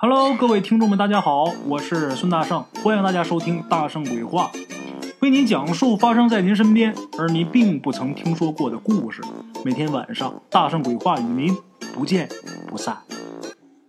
[0.00, 4.48] Hello，各位听众们，大家好，我是孙大圣，欢迎大家收听《大圣鬼话》，
[5.18, 9.20] 为您讲述发生在您身边而您并不曾听说过的故事。
[9.64, 11.52] 每天晚上，《大圣鬼话》与您
[11.92, 12.28] 不见
[12.68, 12.98] 不散。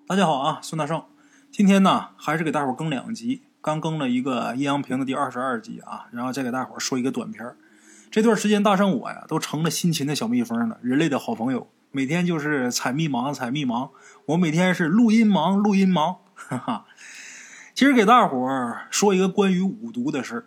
[0.07, 1.03] 大家好啊，孙大圣，
[1.51, 7.55] 今天呢还是给大伙更两集，刚更了一个阴阳平的第二十二集啊，然后再给大伙说一个短片儿。
[8.09, 13.89] 这段时间，大圣我呀都成了辛勤的小蜜蜂了，人类的好朋友，每天就是采蜜忙，采蜜忙。
[14.27, 16.85] 我每天是录音忙，录音忙，哈哈。
[17.73, 20.45] 今儿给大伙儿说一个关于五毒的事儿。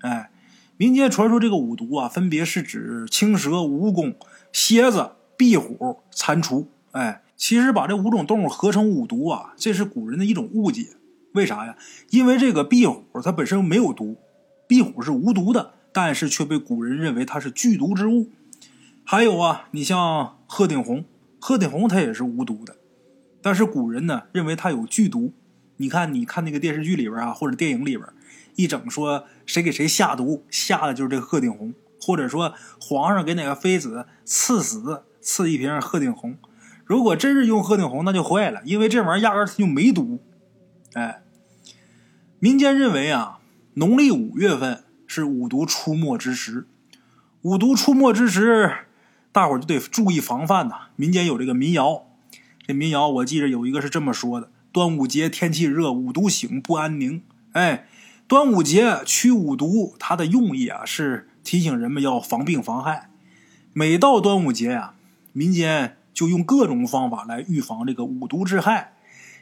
[0.00, 0.30] 哎，
[0.78, 4.14] 民间传说这个五毒啊，分别是指青蛇、蜈蚣、
[4.52, 6.64] 蝎子、壁虎、蟾蜍。
[6.92, 10.96] 哎，其实把这五种动物合成五毒啊，这是古人的一种误解。
[11.34, 11.76] 为啥呀？
[12.08, 14.16] 因为这个壁虎它本身没有毒，
[14.66, 15.74] 壁虎是无毒的。
[15.92, 18.30] 但是却被古人认为它是剧毒之物。
[19.12, 21.04] 还有啊，你像鹤顶红，
[21.40, 22.76] 鹤顶红它也是无毒的，
[23.42, 25.32] 但是古人呢认为它有剧毒。
[25.78, 28.08] 你看，你看那个电视剧里边啊，或者电影里边，
[28.54, 36.38] 一整说谁给谁下毒，下的就是这个鹤顶红，或者说皇上给哪个妃子赐死，赐一瓶鹤顶红。
[36.84, 40.20] 如果真是用鹤顶红，那就坏了，因为这玩意儿压根它就没毒。
[40.92, 41.20] 哎，
[42.38, 43.40] 民间认为啊，
[43.74, 44.84] 农历五月份。
[45.08, 46.68] 是五毒出没之时，
[47.42, 48.72] 五毒出没之时，
[49.32, 50.88] 大伙儿就得注意防范呐。
[50.96, 52.06] 民间有这个民谣，
[52.66, 57.22] 这民谣我记着有一个是这么说的：端午节天气热，五毒醒不安宁。
[57.52, 57.86] 哎，
[58.26, 63.10] 端午节驱五毒，它的用意啊是提醒人们要防病防害。
[63.72, 64.94] 每到端午节呀，
[65.32, 68.94] 民间就用各种方法来预防这个五毒之害。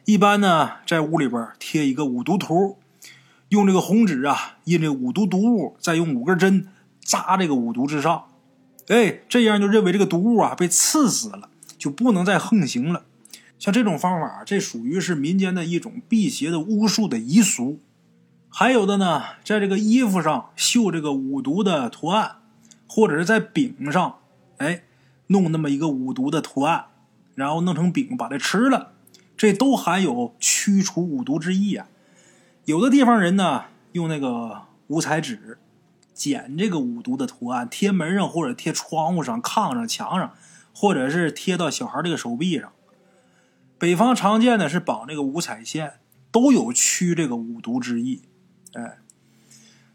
[0.05, 2.79] 一般呢，在屋里边贴一个五毒图。
[3.51, 6.69] 用这个红纸啊印这五毒毒物，再用五根针
[7.01, 8.25] 扎这个五毒之上，
[8.89, 13.05] 哎，这样就认为这个毒物啊被刺死了，就不能再横行了。
[13.59, 17.81] 像这种方法，这属于是民间的一种辟邪的巫术的遗俗。
[18.49, 22.37] 还有的呢，在这个衣服上绣这个五毒的图案，
[22.87, 24.21] 或者是在饼上，
[24.57, 24.85] 哎，
[25.27, 26.87] 弄那么一个五毒的图案，
[27.35, 28.93] 然后弄成饼把它吃了，
[29.37, 31.89] 这都含有驱除五毒之意啊。
[32.65, 35.59] 有的地方人呢，用那个五彩纸
[36.19, 40.35] 剪这个五毒的图案，贴门上或者贴窗户上、炕上、墙上，
[40.75, 42.73] 或者是贴到小孩这个手臂上。
[43.79, 46.01] 北方常见的是绑这个五彩线，
[46.33, 48.23] 都有驱这个五毒之意。
[48.73, 48.99] 哎，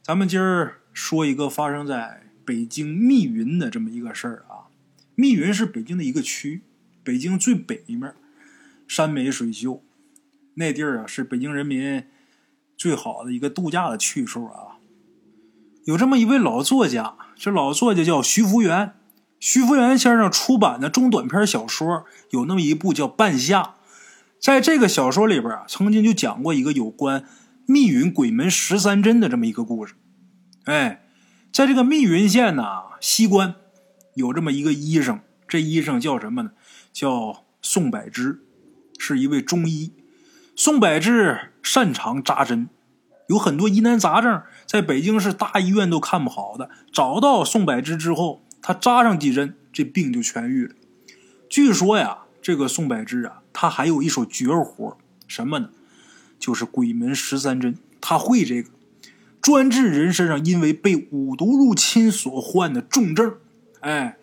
[0.02, 4.72] 咱们今儿说一个发生在北京密云的这么一个事儿啊。
[5.16, 6.62] 密云是北京的一个区，
[7.04, 8.16] 北京最北面，
[8.88, 9.84] 山美水秀，
[10.54, 12.06] 那地儿啊是北京人民。
[12.76, 14.73] 最好的一个度假的去处啊，
[15.86, 18.94] 有这么一位老作家，这老作家叫徐福元。
[19.40, 23.62] 徐福元先生出版的中短篇小说有那么一部叫《半夏》，
[24.40, 27.26] 在这个小说里边啊，曾经就讲过一个有关
[27.66, 29.96] 密云鬼门十三针的这么一个故事。
[30.64, 31.04] 哎，
[31.52, 32.64] 在这个密云县呢
[33.02, 33.56] 西关，
[34.16, 36.52] 有这么一个医生，这医生叫什么呢？
[36.94, 38.46] 叫宋柏芝，
[38.98, 39.92] 是一位中医。
[40.56, 42.70] 宋柏芝擅长扎针，
[43.34, 46.70] 有很多疑难杂症，在北京市大医院都看不好的。
[46.92, 50.76] 找到宋柏芝之后，他扎上几针，这病就痊愈了。
[51.50, 55.70] 据说呀，这个宋柏芝啊，他还有一手绝活，什么呢？
[56.38, 58.70] 就是鬼门十三针，他会这个，
[59.42, 63.38] 专治人身上因为被五毒入侵所患的重症。
[63.80, 64.18] 哎，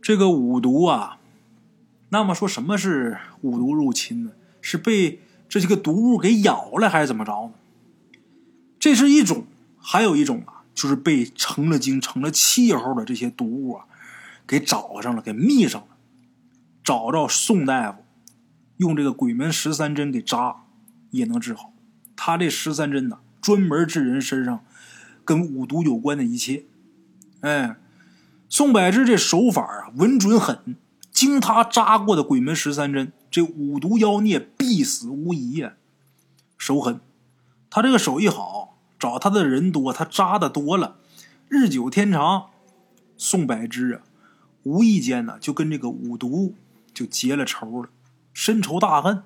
[0.00, 1.18] 这个五毒啊，
[2.10, 4.30] 那么说什么是五毒入侵呢？
[4.60, 7.54] 是被这些个毒物给咬了，还是怎么着呢？
[8.84, 9.46] 这是一种，
[9.78, 13.86] 还有一种啊，就是被成了精、成了气候的这些毒物啊，
[14.46, 15.86] 给找上了，给密上了。
[16.84, 18.04] 找着宋大夫，
[18.76, 20.64] 用这个鬼门十三针给扎，
[21.12, 21.72] 也能治好。
[22.14, 24.62] 他这十三针呢，专门治人身上
[25.24, 26.66] 跟五毒有关的一切。
[27.40, 27.76] 哎，
[28.50, 30.76] 宋柏芝这手法啊，稳准狠。
[31.10, 35.72] 经他扎过的鬼门十三针，这五毒妖孽必死无疑呀！
[36.58, 37.00] 手狠，
[37.70, 38.53] 他这个手艺好，
[39.04, 40.96] 找他的人多，他扎的多了，
[41.48, 42.46] 日久天长，
[43.18, 44.00] 宋柏芝啊，
[44.62, 46.54] 无意间呢就跟这个五毒
[46.94, 47.90] 就结了仇了，
[48.32, 49.22] 深仇大恨。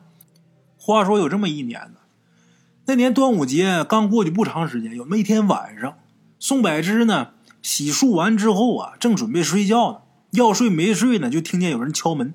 [0.76, 2.00] 话说有这么一年呢，
[2.86, 5.96] 那年端午节刚过去不长时间，有那么一天晚上，
[6.40, 9.98] 宋柏芝呢洗漱完之后啊，正准备睡觉呢。
[10.32, 12.34] 要睡没睡呢，就听见有人敲门。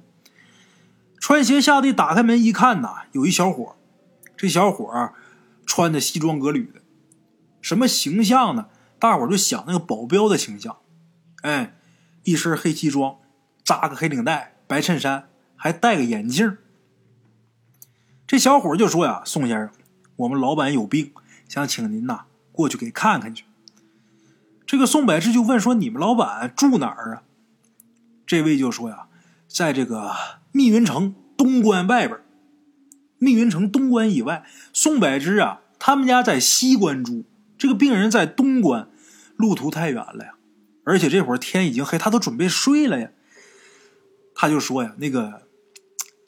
[1.20, 3.76] 穿鞋下地打开门一看呐，有一小伙
[4.38, 5.12] 这小伙
[5.66, 6.80] 穿的西装革履的，
[7.74, 8.68] 什么形象呢？
[9.00, 10.78] 大伙就想那个保镖的形象。
[11.42, 11.76] 哎，
[12.22, 13.18] 一身黑西装，
[13.64, 16.58] 扎个黑领带，白衬衫，还戴个眼镜。
[18.28, 19.72] 这小伙就说呀：“宋先生，
[20.18, 21.14] 我们老板有病，
[21.50, 23.46] 想请您呐过去给看看去。”
[24.68, 27.24] 这个宋百志就问说：“你们老板住哪儿啊？”
[28.28, 29.08] 这位就说呀
[29.50, 30.12] ：“在这个
[30.52, 32.20] 密云城东关外边。
[33.18, 37.26] 密云城东关以外，宋柏芝啊，他们家在西关住，
[37.64, 38.90] 这个病人在东关，
[39.38, 40.36] 路途太远了呀。
[40.84, 43.10] 而且这会儿天已经黑，他都准备睡了呀。
[44.36, 45.44] 他就说呀：“那个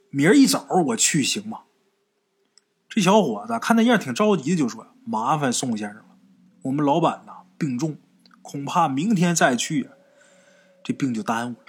[0.10, 1.64] 明儿一早我去行吗？”
[2.88, 6.16] 这小伙子看那样挺着急的，就说：“麻烦宋先生了，
[6.62, 7.98] 我们老板呐病重，
[8.42, 9.90] 恐怕明天再去，
[10.86, 11.66] 这病就耽误了。”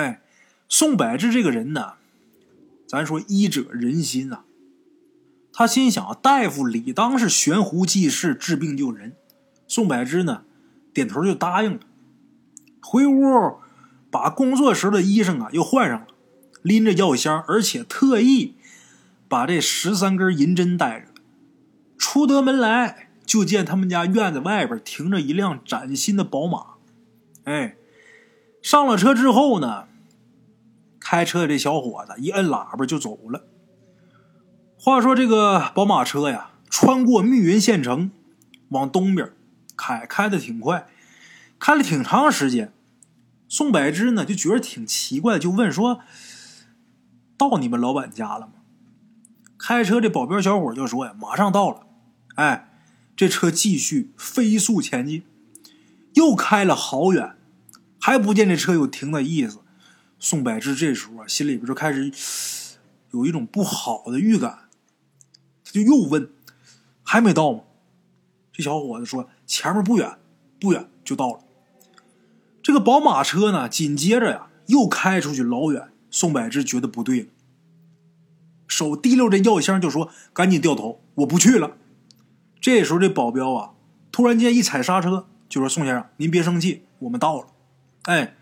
[0.00, 0.22] 哎，
[0.68, 1.94] 宋柏志这个人呢，
[2.86, 4.44] 咱说医者仁心啊，
[5.58, 9.16] 他心想大夫理当是悬壶济世，治病救人。
[9.66, 10.44] 宋柏芝呢，
[10.94, 11.80] 点头就答应了，
[12.80, 13.56] 回屋
[14.08, 16.06] 把工作时的衣裳啊又换上了，
[16.62, 18.54] 拎着药箱，而且特意
[19.26, 21.06] 把这十三根银针带着。
[21.98, 26.74] 出得门来，就见他们家院子外边停着一辆崭新的宝马，
[27.42, 27.74] 哎。
[28.62, 29.88] 上了车之后呢，
[31.00, 33.48] 开车这小伙子一摁喇叭就走了。
[34.80, 38.12] 话说这个宝马车呀，穿过密云县城，
[38.68, 39.32] 往东边
[39.76, 40.86] 开，开的挺快，
[41.58, 42.72] 开了挺长时间。
[43.48, 46.00] 宋柏芝呢就觉得挺奇怪，就问说
[47.36, 48.52] ：“到你们老板家了吗？”
[49.58, 51.80] 开车的保镖小伙就说：“呀，马上到了。”
[52.36, 52.70] 哎，
[53.16, 55.24] 这车继续飞速前进，
[56.14, 57.34] 又开了好远。
[58.00, 59.58] 还不见这车有停的意思，
[60.20, 62.12] 宋柏芝这时候啊，心里边就开始
[63.10, 64.67] 有一种不好的预感，
[65.68, 66.30] 他就又问
[67.04, 67.60] ：“还没到吗？”
[68.50, 70.18] 这小伙子说：“前面不远，
[70.58, 71.40] 不远就到了。”
[72.64, 75.90] 这个宝马车呢，紧接着呀又开出去老远。
[76.10, 77.26] 宋柏芝觉得不对了，
[78.66, 81.76] 手提溜着药箱就说：“赶紧掉头，我不去了。”
[82.60, 83.72] 这时候这保镖啊，
[84.10, 87.48] 突然间一踩刹车，就说：“宋先生，您别生气，我们到了。”
[88.08, 88.34] 哎，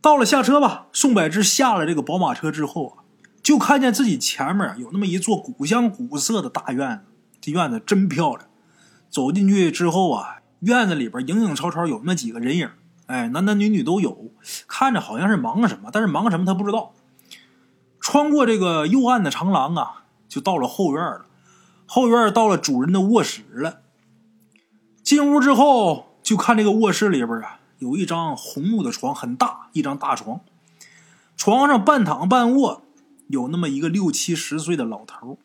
[0.00, 0.88] 到了，下车吧。
[0.92, 2.97] 宋柏芝下了这个宝马车之后，
[3.48, 7.04] 就看见自己前面有那么一座古香古色的大院子，
[7.40, 8.46] 这院子真漂亮。
[9.08, 12.68] 走进去之后啊，院子里边影影绰绰有那么几个人影，
[13.06, 14.32] 哎，男男女女都有，
[14.66, 16.92] 看着好像是忙什么，但是忙什么他不知道。
[18.00, 21.24] 穿过这个幽暗的长廊啊，就到了后院了。
[21.86, 23.80] 后院到了主人的卧室了。
[25.02, 27.60] 进屋之后，就看这个卧室里边啊。
[27.78, 30.40] 有一张红木的床，很大，一张大床，
[31.34, 32.82] 床上半躺半卧，
[33.28, 35.38] 有那么一个六七十岁的老头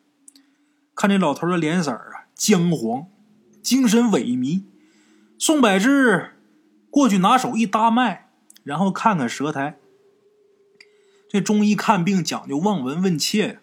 [0.94, 3.06] 看这老头的脸色啊，姜黄，
[3.62, 4.64] 精神萎靡。
[5.38, 6.32] 宋柏志
[6.90, 8.30] 过去拿手一搭脉，
[8.62, 9.78] 然后看看舌苔。
[11.28, 13.60] 这中医看病讲究望闻问切，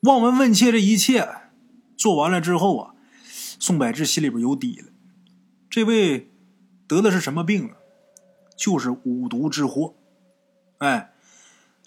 [0.00, 1.26] 望闻问切这一切
[1.96, 2.94] 做完了之后啊，
[3.58, 4.88] 宋柏志心里边有底了。
[5.70, 6.30] 这位
[6.86, 7.76] 得的是什么病啊？
[8.56, 9.94] 就是五毒之祸，
[10.78, 11.14] 哎，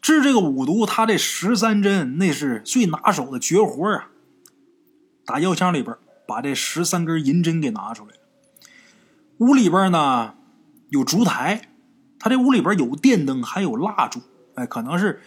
[0.01, 4.10] 治这个五毒，他这十三针那是最拿手的绝活啊！
[5.25, 5.96] 打药箱里边
[6.28, 8.12] 把这十三根银针给拿出来。
[9.38, 10.36] 屋里边呢
[10.90, 11.69] 有烛台，
[12.19, 14.22] 他这屋里边有电灯，还有蜡烛，
[14.56, 15.22] 哎，可能是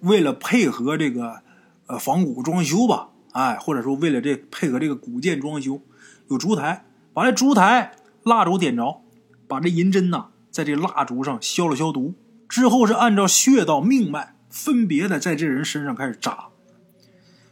[0.00, 1.42] 为了配合这个
[1.86, 5.80] 呃仿古装修吧，哎，或者说为了这配合这个古建装修，
[6.28, 9.02] 有烛台，把这烛台蜡烛点着，
[9.46, 10.28] 把这银针呐。
[10.50, 12.14] 在这蜡烛上消了消毒
[12.54, 16.50] 之后，是按照穴道命脉分别的在这人身上开始扎。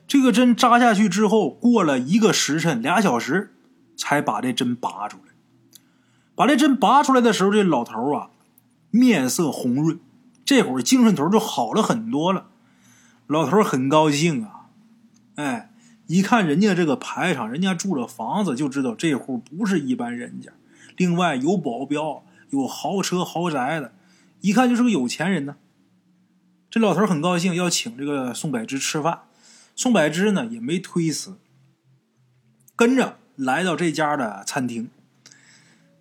[0.07, 3.53] 这个针扎下去之后，过了一个时辰，俩小时，
[3.97, 5.33] 才把这针拔出来。
[6.37, 8.31] 把这针拔出来的时候，这老头啊，
[8.93, 9.99] 面色红润，
[10.45, 12.47] 这会儿精神头就好了很多了。
[13.27, 14.69] 老头很高兴啊，
[15.35, 15.73] 哎，
[16.07, 20.53] 一看人家这个排场，人家住着房子，就知道这户不是一般人家。
[20.97, 22.23] 另外有保镖。
[22.51, 23.95] 有豪车豪宅的，
[24.43, 25.57] 一看就是个有钱人呢。
[26.71, 29.23] 这老头很高兴，要请这个宋柏芝吃饭。
[29.75, 31.39] 宋柏芝呢也没推辞，
[32.77, 34.91] 跟着来到这家的餐厅。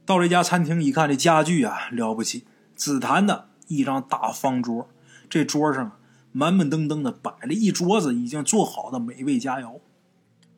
[0.06, 2.46] 到这家餐厅一看，这家具啊了不起，
[2.76, 4.90] 紫檀的一张大方桌，
[5.30, 6.00] 这桌上
[6.32, 9.80] 满满登登的摆了一桌子已经做好的美味佳肴。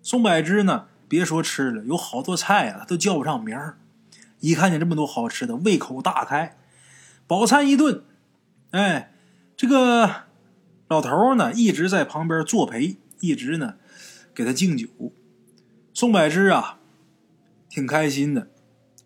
[0.01, 3.77] 宋柏芝呢，别说吃了，有好多菜啊，都叫不上名儿。
[4.39, 6.57] 一看见这么多好吃的，胃口大开，
[7.33, 8.03] 饱餐一顿。
[8.69, 9.11] 哎，
[9.57, 10.25] 这个
[10.87, 13.77] 老头呢一直在旁边作陪，一直呢
[14.35, 14.87] 给他敬酒。
[15.95, 16.77] 宋柏芝啊，
[17.67, 18.49] 挺开心的，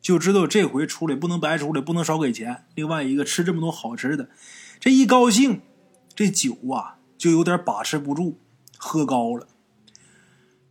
[0.02, 2.66] 就知道这回出来不能白出来，不能少给钱。
[2.76, 4.28] 另外一个吃这么多好吃的，
[4.78, 5.62] 这一高兴，
[6.14, 8.42] 这酒啊就有点把持不住。
[8.78, 9.48] 喝高了。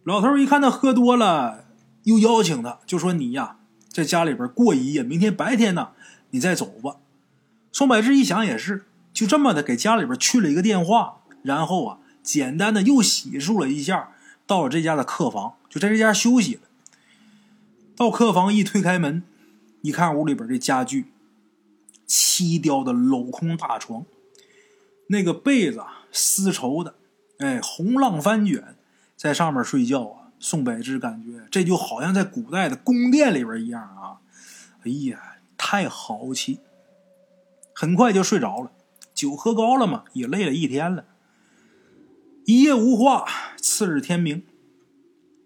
[0.04, 1.64] 老头一看他喝多了，
[2.02, 5.92] 又邀请他，就说：“你呀，在家里边过一夜，明天白天呢，
[6.32, 6.96] 你再走吧。”
[7.76, 14.14] 宋柏志一想也是，就这么的给家里边去了一个电话，然后啊，简单的又洗漱了一下，
[14.46, 16.62] 到了这家的客房，就在这家休息了。
[17.94, 19.22] 到客房一推开门，
[19.82, 21.12] 一看屋里边这家具，
[22.06, 24.06] 漆雕的镂空大床，
[25.08, 26.94] 那个被子丝绸的，
[27.40, 28.74] 哎，红浪翻卷，
[29.18, 30.32] 在上面睡觉啊。
[30.40, 34.24] 宋柏芝感觉这就好像在古代的宫殿里边一样啊！
[34.82, 36.60] 哎呀，太豪气！
[37.78, 38.72] 很快就睡着了，
[39.12, 41.04] 酒喝高了嘛，也累了一天了。
[42.46, 43.26] 一夜无话，
[43.58, 44.42] 次日天明，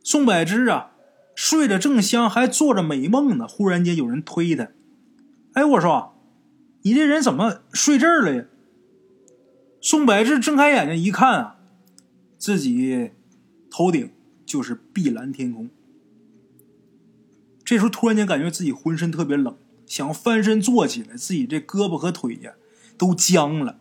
[0.05, 0.93] 宋柏芝啊。
[1.35, 3.49] 睡得正香，还做着美梦呢。
[3.49, 4.69] 忽然间有人推他，
[5.55, 6.15] 哎，我说，
[6.83, 8.45] 你这人怎么睡这儿了呀？
[9.81, 11.57] 宋柏芝睁开眼睛一看啊，
[12.37, 13.13] 自己
[13.71, 14.13] 头顶
[14.45, 15.71] 就是碧蓝天空。
[17.65, 19.57] 这时候突然间感觉自己浑身特别冷，
[19.91, 22.53] 想翻身坐起来，自己这胳膊和腿呀
[22.97, 23.81] 都僵了，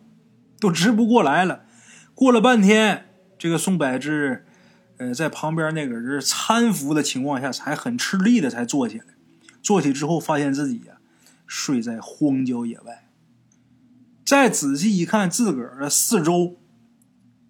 [0.58, 1.62] 都直不过来了。
[2.16, 3.06] 过了半天，
[3.38, 4.44] 这个宋柏志。
[4.96, 9.04] 呃，在旁边那个人搀扶的情况下，才很吃力的才坐起来。
[9.62, 10.98] 坐起之后，发现自己呀
[11.46, 13.08] 睡在荒郊野外。
[14.26, 16.56] 再仔细一看，自个儿的四周，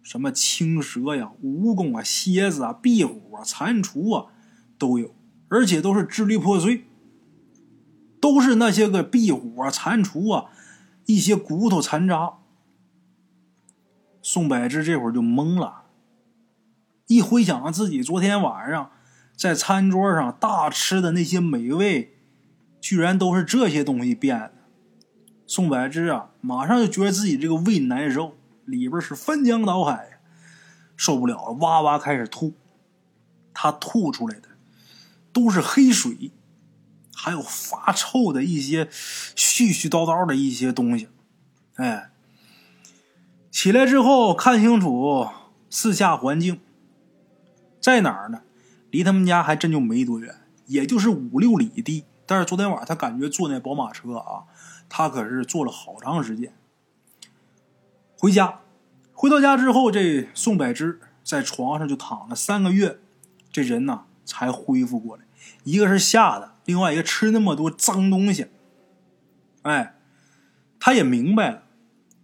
[0.02, 4.26] 什么青蛇呀、蜈蚣啊、蝎子啊、壁虎啊、蟾蜍啊
[4.76, 5.14] 都有，
[5.49, 6.85] 而且都是支离破碎，
[8.20, 10.50] 都是那些个壁虎啊、蟾蜍啊
[11.06, 12.34] 一些骨头残渣。
[14.22, 15.84] 宋柏芝这会儿就懵了。
[17.06, 18.90] 一回想自己昨天晚上
[19.34, 22.18] 在餐桌上大吃的那些美味，
[22.80, 24.52] 居然都是这些东西变的。
[25.46, 30.20] 宋柏芝啊，马上就觉得自己这个胃难受，里边是翻江倒海，
[30.96, 32.54] 受不了了，哇哇开始吐。
[33.52, 34.50] 他吐出来的
[35.32, 36.30] 都是黑水，
[37.22, 41.08] 还有发臭的一些絮絮叨叨的一些东西。
[41.74, 42.10] 哎，
[43.50, 45.28] 起来之后看清楚
[45.68, 46.60] 四下环境。
[47.78, 48.40] 在哪儿呢？
[48.90, 50.34] 离他们家还真就没多远，
[50.64, 52.04] 也就是五六里地。
[52.24, 54.44] 但是昨天晚上他感觉坐那宝马车啊，
[54.88, 56.54] 他可是坐了好长时间。
[58.16, 58.60] 回家，
[59.12, 62.98] 回到家之后，这宋柏芝在床上就躺了三个月，
[63.52, 65.24] 这人呢才恢复过来。
[65.64, 68.46] 一个是吓的，另外一个吃那么多脏东西。
[69.62, 69.96] 哎，
[70.78, 71.62] 他也明白了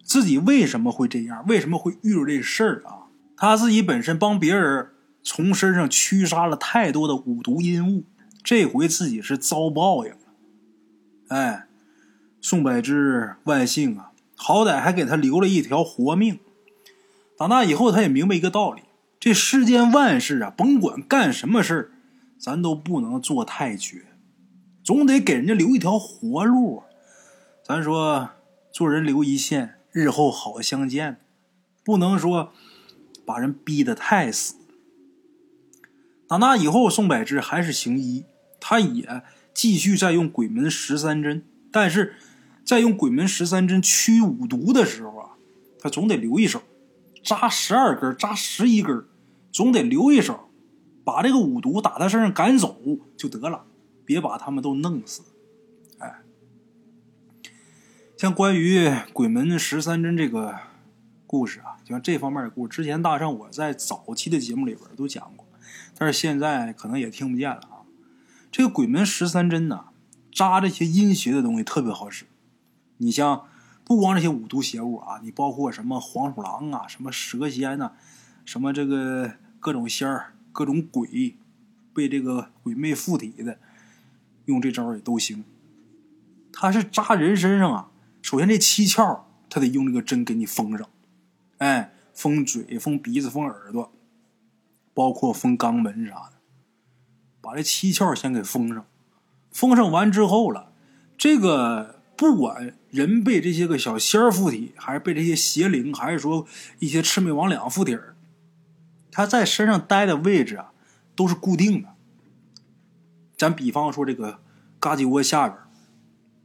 [0.03, 3.11] 自己为什么会这样，为什么会遇着这事儿啊？
[3.37, 4.91] 他自己本身帮别人。
[5.29, 8.05] 从身上驱杀了太多的五毒阴物，
[8.45, 10.19] 这回自己是遭报应了。
[11.27, 11.67] 哎，
[12.41, 16.39] 宋柏芝万幸啊，好歹还给他留了一条活命。
[17.37, 18.83] 打那以后，他也明白一个道理：
[19.19, 21.91] 这世间万事啊，甭管干什么事儿，
[22.39, 24.05] 咱都不能做太绝，
[24.87, 26.85] 总得给人家留一条活路。
[27.65, 28.31] 咱说
[28.71, 31.19] 做人留一线，日后好相见，
[31.85, 32.53] 不能说
[33.25, 34.55] 把人逼得太死。
[36.29, 38.27] 打那以后，宋百之还是行医，
[38.61, 41.45] 他也继续在用鬼门十三针。
[41.73, 42.15] 但是，
[42.65, 45.31] 在用鬼门十三针驱五毒的时候啊，
[45.81, 46.63] 他总得留一手，
[47.25, 49.05] 扎十二根，扎十一根，
[49.51, 50.49] 总得留一手，
[51.03, 52.81] 把这个五毒打他身上赶走
[53.17, 53.66] 就得了，
[54.07, 55.23] 别把他们都弄死。
[55.99, 56.23] 哎，
[58.17, 60.55] 像关于鬼门十三针这个
[61.27, 65.45] 故事啊，就像这方面的故事，之前大圣我在早期的节目里边都讲过。
[65.99, 67.83] 但是现在可能也听不见了啊！
[68.53, 69.87] 这个鬼门十三针呢，
[70.31, 72.27] 扎这些阴邪的东西特别好使。
[72.99, 73.47] 你像
[73.83, 77.93] 不光这些五毒邪物啊，你包括什么黄鼠狼啊、什么蛇仙呐、
[78.45, 81.37] 什么这个各种仙儿、各种鬼，
[81.95, 83.59] 被这个鬼魅附体的，
[84.47, 85.45] 用这招也都行。
[86.53, 87.91] 他是扎人身上啊，
[88.23, 90.89] 首先这七窍他得用这个针给你封上，
[91.59, 93.93] 哎，封嘴、封鼻子、封耳朵。
[94.95, 96.33] 包括封肛门啥的，
[97.43, 98.87] 把这七窍先给封上。
[99.51, 100.73] 封上完之后了，
[101.19, 106.47] 这个不管人被这些个小仙儿附体，还是被这些邪灵，还是说
[106.79, 108.17] 一些魑魅魍魉附体儿，
[109.13, 110.73] 他在身上待的位置啊，
[111.15, 111.91] 都是固定的。
[113.37, 114.39] 咱比方说这个
[114.79, 115.61] 嘎鸡窝下边，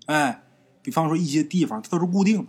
[0.05, 0.43] 哎，
[0.81, 2.47] 比方说一些地方，它都是固定的。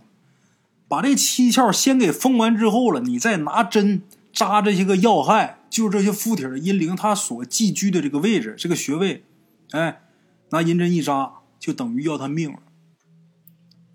[0.87, 5.59] 把这七窍先给封完之后了，你再拿针扎这些个要害。
[5.73, 9.25] 就是这些附体的阴灵，他所寄居的这个位置，这个穴位，
[9.71, 10.03] 哎，
[10.51, 12.59] 拿银针一扎，就等于要他命了。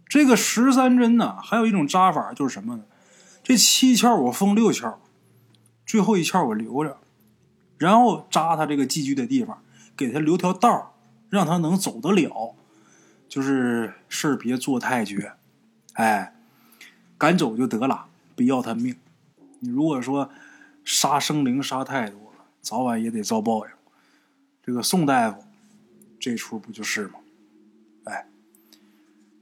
[0.09, 2.83] 这个十三针呢，还有一种扎法，就是什么呢？
[3.45, 4.97] 这七窍我封六窍，
[5.87, 6.99] 最后一窍我留着，
[7.77, 9.63] 然后扎他这个寄居的地方，
[9.99, 10.95] 给他留条道
[11.29, 12.55] 让他能走得了。
[13.29, 15.35] 就是事儿别做太绝，
[15.93, 16.35] 哎，
[17.19, 18.97] 赶走就得了，别要他命。
[19.59, 20.31] 你如果说
[20.83, 23.73] 杀生灵杀太多了，早晚也得遭报应。
[24.63, 25.45] 这个宋大夫
[26.19, 27.19] 这出不就是吗？
[28.05, 28.27] 哎，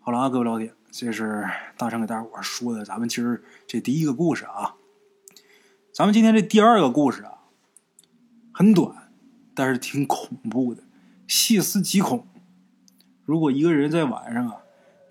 [0.00, 4.74] 好了啊，各位老铁，这是大成给大伙说的咱们今儿这第一个故事啊。
[5.92, 7.38] 咱们今天这第二个故事啊，
[8.52, 9.05] 很短，
[9.56, 10.82] 但是挺恐怖的，
[11.26, 12.26] 细思极恐。
[13.24, 14.58] 如果一个人在晚上啊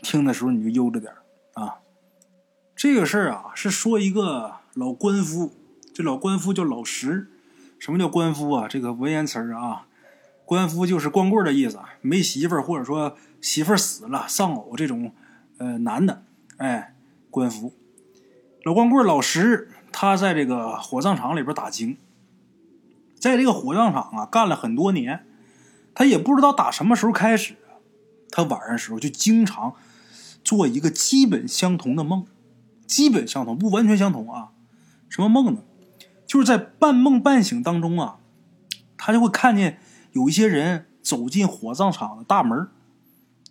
[0.02, 1.12] 听的时候，你就悠着点
[1.56, 1.80] 啊。
[2.76, 5.52] 这个事儿啊是说一个老官夫，
[5.94, 7.32] 这老官夫叫老石。
[7.78, 8.68] 什么叫官夫啊？
[8.68, 9.88] 这个文言词啊，
[10.46, 15.14] 官夫就是光棍的意思，没媳妇儿或者说媳妇儿死了丧偶这种
[15.58, 16.24] 呃男的，
[16.58, 16.96] 哎，
[17.30, 17.74] 官夫。
[18.64, 21.98] 老光棍老石，他在这个火葬场里边打更，
[23.26, 25.26] 在这个火葬场啊干了很多年，
[25.96, 27.56] 他也不知道打什么时候开始。
[28.30, 29.74] 他晚上的时候就经常
[30.44, 32.28] 做一个基本相同的梦，
[32.86, 34.52] 基本相同不完全相同啊。
[35.10, 35.64] 什么梦呢？
[36.28, 38.20] 就是在半梦半醒当中啊，
[38.96, 39.80] 他就会看见
[40.12, 42.68] 有一些人走进火葬场的大门。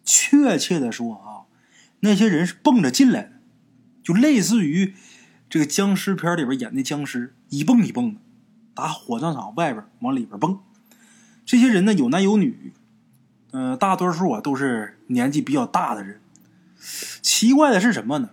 [0.04, 1.50] 确切的说啊，
[1.98, 3.32] 那些人是蹦着进来的，
[4.04, 4.94] 就类似于
[5.50, 8.20] 这个僵尸片里边演的僵尸，一蹦一蹦的，
[8.74, 10.58] 打火葬场外边往里边蹦。
[11.46, 12.72] 这些人呢，有男有女。
[13.52, 16.20] 嗯，大多数啊都是年纪比较大的人。
[17.22, 18.30] 奇怪的是什么呢？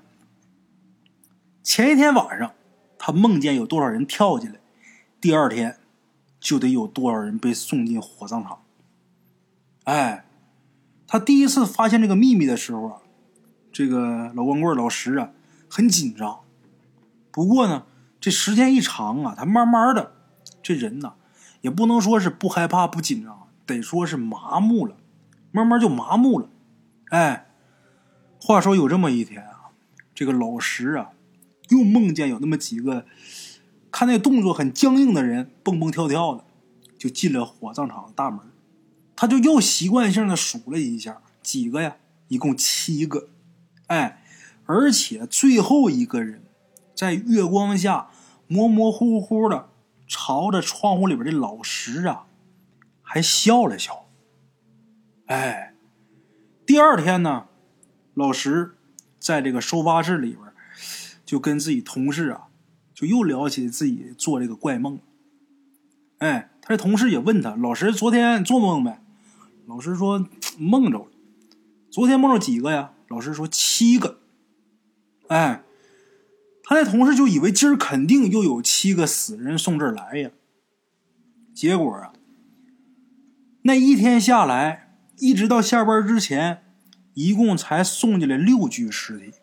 [1.61, 2.53] 前一天晚上，
[2.97, 4.59] 他梦见有多少人跳进来，
[5.21, 5.77] 第二天
[6.39, 8.63] 就得有多少人被送进火葬场。
[9.83, 10.25] 哎，
[11.05, 12.97] 他第一次发现这个秘密的时候啊，
[13.71, 15.29] 这个老光棍老石啊
[15.69, 16.39] 很紧张。
[17.31, 17.85] 不过呢，
[18.19, 20.15] 这时间一长啊，他慢慢的
[20.73, 21.13] 这人呐，
[21.61, 24.95] 也不能说是不害怕不紧张，得说是麻木了。
[25.51, 26.47] 慢慢就麻木了，
[27.09, 27.47] 哎，
[28.39, 29.71] 话说有这么一天啊，
[30.15, 31.09] 这个老石啊，
[31.69, 33.05] 又梦见有那么几个，
[33.91, 36.45] 看那动作很僵硬的人蹦蹦跳跳的，
[36.97, 38.39] 就进了火葬场的大门。
[39.15, 41.97] 他就又习惯性的数了一下，几个呀？
[42.29, 43.27] 一共七个，
[43.87, 44.23] 哎，
[44.65, 46.43] 而且最后一个人
[46.95, 48.07] 在月光下
[48.47, 49.67] 模模糊糊的
[50.11, 52.25] 朝着窗户里边的老石啊，
[53.01, 54.07] 还笑了笑。
[55.27, 55.73] 哎，
[56.65, 57.45] 第二天呢，
[58.13, 58.75] 老石
[59.17, 60.51] 在这个收发室里边，
[61.25, 62.49] 就跟自己同事啊，
[62.93, 64.99] 就又聊起自己做这个怪梦。
[66.17, 68.99] 哎，他的同事也问他：“老石昨天做梦没？”
[69.65, 70.27] 老石说
[70.59, 71.07] ：“梦着了。”
[71.89, 72.91] 昨天梦着几个呀？
[73.07, 74.19] 老师说：“七个。”
[75.29, 75.63] 哎，
[76.71, 80.31] 他那同事就以为今儿肯定又有七个死人送这儿来呀。
[81.53, 82.13] 结果啊，
[83.63, 84.95] 那一天下来。
[85.17, 86.63] 一直到下班之前，
[87.13, 89.33] 一共才送进来六具尸体。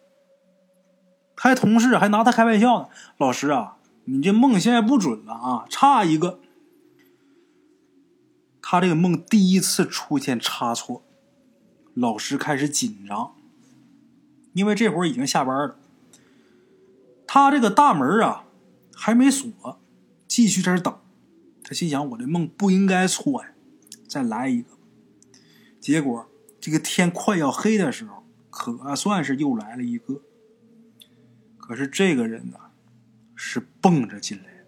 [1.36, 2.88] 他同事还拿他开玩笑呢
[3.18, 6.40] ：“老师啊，你这梦现在不准了啊，差一个。”
[8.62, 11.04] 他这个梦第一次出现差错，
[11.92, 13.34] 老师开始紧张，
[14.54, 15.78] 因为这会儿已经下班了。
[17.28, 18.46] 他这个大门啊
[18.94, 19.78] 还没锁，
[20.26, 20.98] 继续在这等。
[21.62, 23.50] 他心想：“我这梦不应该错呀，
[24.08, 24.70] 再来一个。”
[25.78, 26.26] 结果，
[26.58, 30.22] 这个天快要黑的时候，可算是又来了一个。
[31.58, 32.56] 可是这个人呢，
[33.36, 34.64] 是蹦着进来的，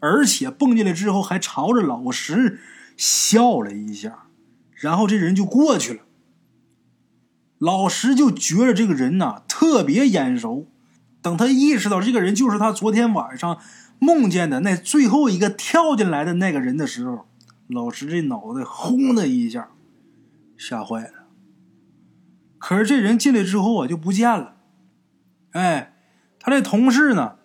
[0.00, 2.58] 而且蹦进来之后还朝着老石
[2.96, 4.26] 笑了一下，
[4.72, 6.02] 然后这人就过去了。
[7.58, 10.68] 老石就觉得这个人呐特别眼熟，
[11.20, 13.58] 等他意识到这个人就是他昨天晚上
[13.98, 17.26] 梦见的那最后一个跳进来的那个人的时候。
[17.68, 19.70] 老石这脑袋轰的一下，
[20.56, 21.26] 吓坏了。
[22.58, 24.54] 可是这人进来之后啊，就不见了。
[25.50, 25.96] 哎，
[26.38, 27.38] 他这同事呢，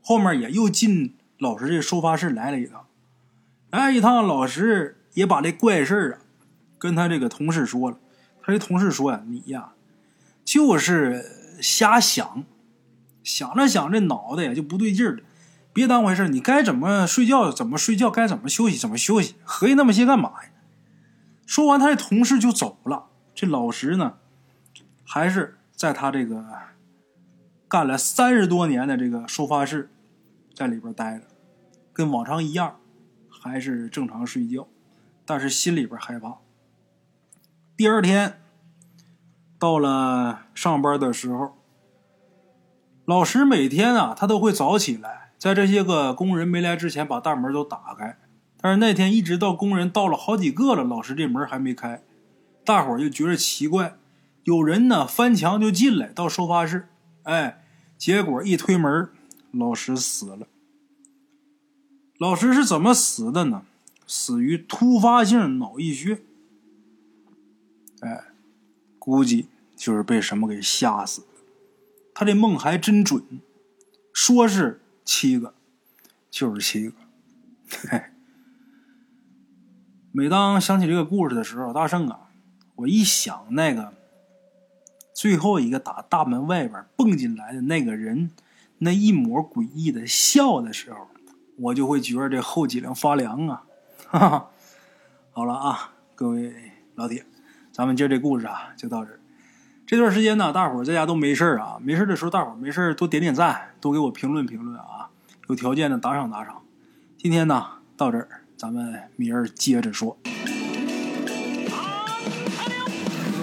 [0.00, 2.86] 后面也又进老石这收发室来了一趟。
[3.68, 6.24] 哎，一趟老石也把这怪事啊，
[6.78, 7.98] 跟他这个同事说了。
[8.42, 9.72] 他这同事说呀：“你呀，
[10.44, 12.44] 就是瞎想，
[13.22, 15.22] 想着想着脑袋也就不对劲了。”
[15.72, 20.50] 别当回事你该怎么睡觉怎么睡觉，该怎么休息怎么休息，合计那么些干嘛呀？
[21.46, 23.06] 说完，他的同事就走了。
[23.36, 24.18] 这老石呢，
[25.04, 26.44] 还是在他这个
[27.68, 29.88] 干了三十多年的这个收发室，
[30.52, 31.26] 在里边待着，
[31.92, 32.80] 跟往常一样，
[33.28, 34.66] 还是正常睡觉，
[35.24, 36.38] 但是心里边害怕。
[37.76, 38.39] 第二天
[39.60, 41.58] 到了上班的时候，
[43.04, 48.18] 老师每天啊，他都会早起来，在这些个工人没来之前，把大门都打开。
[48.58, 52.02] 但是那天一直到工人到了好几个了，老师这门还没开，
[52.64, 53.98] 大伙儿就觉得奇怪，
[54.44, 56.88] 有人呢翻墙就进来到收发室，
[57.24, 57.62] 哎，
[57.98, 59.10] 结果一推门，
[59.50, 60.46] 老师死了。
[62.18, 63.62] 老师是怎么死的呢？
[64.06, 66.22] 死于突发性脑溢血。
[68.00, 68.24] 哎，
[68.98, 69.46] 估计
[69.80, 71.22] 就是被什么给吓死。
[72.12, 73.24] 他这梦还真准，
[74.12, 75.54] 说是七个，
[76.30, 76.92] 就是七个。
[80.12, 82.28] 每当想起这个故事的时候，大圣啊，
[82.74, 83.94] 我一想那个
[85.14, 88.30] 最后一个打大门外边蹦进来的那个人，
[88.80, 91.08] 那一抹诡异的笑的时候，
[91.56, 93.64] 我就会觉得这后脊梁发凉啊！
[94.08, 94.50] 哈哈，
[95.30, 96.52] 好了啊，各位
[96.96, 97.24] 老铁，
[97.72, 99.19] 咱们今儿这故事啊就到这儿。
[99.90, 105.10] 这段时间呢，大伙儿在家都没事儿啊，没事的时候，大伙儿没事儿多点点赞，多给我评论评论啊，
[105.48, 106.62] 有条件的打赏打赏。
[107.18, 110.16] 今天呢到这儿，咱们明儿接着说。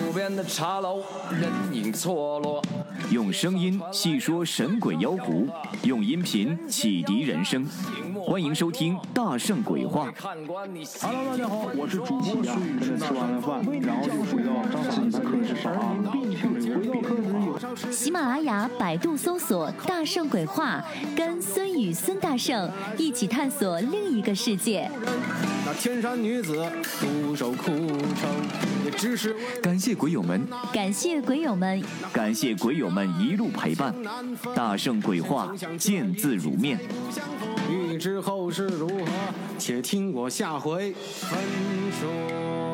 [0.05, 2.63] 路边的茶楼，人影错落。
[3.09, 5.47] 用声音细说神鬼妖狐，
[5.83, 7.65] 用音频启迪人生。
[8.25, 10.11] 欢迎收听《大圣鬼话》。
[11.01, 14.51] Hello，大家好，我是主播孙宇，吃完了饭，然后就回到
[14.91, 15.71] 自己的课室上。
[17.91, 20.83] 喜马拉雅、百度搜索“大圣鬼话”，
[21.15, 24.91] 跟孙宇、孙大圣一起探索另一个世界。
[25.65, 26.65] 那天山女子
[26.99, 28.29] 独守空城，
[28.85, 33.93] 也只是感谢鬼友们，感谢鬼友们，感谢鬼友们一路陪伴。
[34.55, 36.79] 大圣鬼话，见字如面。
[37.69, 39.05] 欲知后事如何，
[39.59, 41.39] 且听我下回分
[41.99, 42.66] 说。